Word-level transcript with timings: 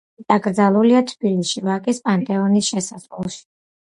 დაკრძალულია 0.31 1.01
თბილისში, 1.09 1.61
ვაკის 1.67 2.01
პანთეონის 2.07 2.69
შესასვლელში. 2.73 3.41